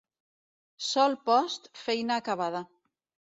[0.85, 2.65] Sol post, feina acabada.